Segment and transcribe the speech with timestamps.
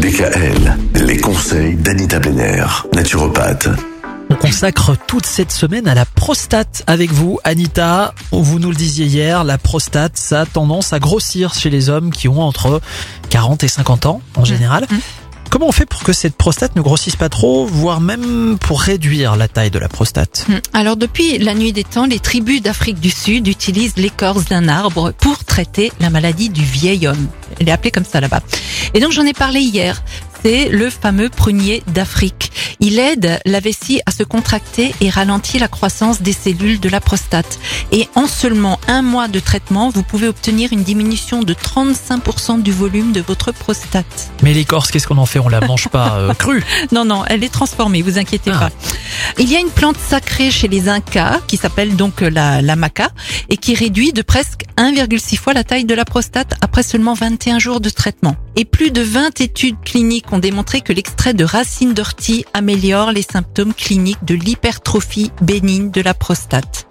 [0.00, 2.64] DKL, les conseils d'Anita Benner,
[2.94, 3.68] naturopathe.
[4.30, 8.14] On consacre toute cette semaine à la prostate avec vous, Anita.
[8.32, 12.12] Vous nous le disiez hier, la prostate, ça a tendance à grossir chez les hommes
[12.12, 12.80] qui ont entre
[13.28, 14.86] 40 et 50 ans en général.
[14.90, 14.96] Mmh.
[15.50, 19.34] Comment on fait pour que cette prostate ne grossisse pas trop, voire même pour réduire
[19.34, 20.46] la taille de la prostate?
[20.48, 20.58] Hmm.
[20.72, 25.12] Alors depuis la nuit des temps, les tribus d'Afrique du Sud utilisent l'écorce d'un arbre
[25.18, 27.26] pour traiter la maladie du vieil homme.
[27.58, 28.42] Elle est appelée comme ça là-bas.
[28.94, 30.04] Et donc j'en ai parlé hier.
[30.44, 32.49] C'est le fameux prunier d'Afrique.
[32.80, 37.00] Il aide la vessie à se contracter et ralentit la croissance des cellules de la
[37.00, 37.58] prostate.
[37.92, 42.72] Et en seulement un mois de traitement, vous pouvez obtenir une diminution de 35% du
[42.72, 44.30] volume de votre prostate.
[44.42, 45.40] Mais l'écorce, qu'est-ce qu'on en fait?
[45.40, 48.58] On la mange pas euh, crue Non, non, elle est transformée, vous inquiétez Ah.
[48.58, 48.70] pas.
[49.38, 53.10] Il y a une plante sacrée chez les Incas qui s'appelle donc la, la maca
[53.48, 57.58] et qui réduit de presque 1,6 fois la taille de la prostate après seulement 21
[57.58, 58.36] jours de traitement.
[58.56, 63.22] Et plus de 20 études cliniques ont démontré que l'extrait de racine d'ortie améliore les
[63.22, 66.86] symptômes cliniques de l'hypertrophie bénigne de la prostate.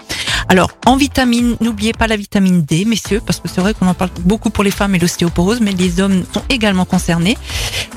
[0.52, 3.94] Alors, en vitamine, n'oubliez pas la vitamine D, messieurs, parce que c'est vrai qu'on en
[3.94, 7.38] parle beaucoup pour les femmes et l'ostéoporose, mais les hommes sont également concernés,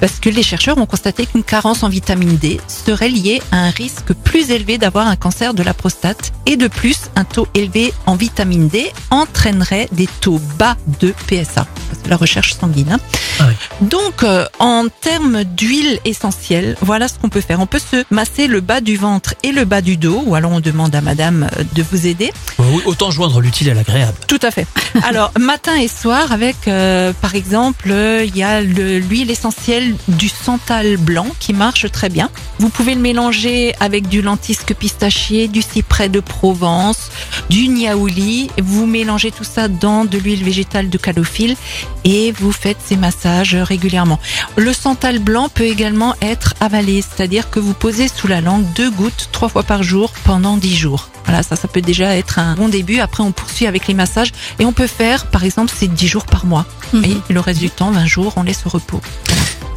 [0.00, 3.70] parce que les chercheurs ont constaté qu'une carence en vitamine D serait liée à un
[3.70, 7.94] risque plus élevé d'avoir un cancer de la prostate, et de plus, un taux élevé
[8.05, 11.66] en vitamine D entraînerait des taux bas de PSA.
[12.12, 12.92] La recherche sanguine.
[12.92, 12.98] hein.
[13.41, 13.88] Ah oui.
[13.88, 17.58] Donc, euh, en termes d'huile essentielle, voilà ce qu'on peut faire.
[17.60, 20.52] On peut se masser le bas du ventre et le bas du dos, ou alors
[20.52, 22.30] on demande à madame euh, de vous aider.
[22.58, 24.19] Oui, Autant joindre l'utile à l'agréable.
[24.28, 24.66] Tout à fait.
[25.08, 29.94] Alors, matin et soir, avec, euh, par exemple, euh, il y a le- l'huile essentielle
[30.08, 32.28] du santal blanc qui marche très bien.
[32.58, 37.08] Vous pouvez le mélanger avec du lentisque pistachier, du cyprès de Provence,
[37.48, 38.50] du niaouli.
[38.62, 41.56] Vous mélangez tout ça dans de l'huile végétale de calophylle
[42.05, 44.19] et vous faites ces massages régulièrement.
[44.56, 48.91] Le santal blanc peut également être avalé, c'est-à-dire que vous posez sous la langue deux
[48.91, 51.09] gouttes trois fois par jour pendant dix jours.
[51.25, 53.00] Voilà, ça, ça peut déjà être un bon début.
[53.00, 56.26] Après, on poursuit avec les massages et on peut faire, par exemple, c'est 10 jours
[56.26, 56.66] par mois.
[57.04, 59.00] Et le reste du temps, 20 jours, on laisse au repos.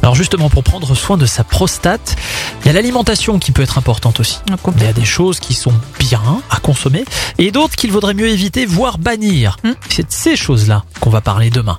[0.02, 2.14] Alors justement, pour prendre soin de sa prostate,
[2.60, 4.38] il y a l'alimentation qui peut être importante aussi.
[4.50, 7.04] On Il y a des choses qui sont bien à consommer
[7.38, 9.56] et d'autres qu'il vaudrait mieux éviter, voire bannir.
[9.64, 9.72] Hmm.
[9.88, 11.78] C'est de ces choses-là qu'on va parler demain.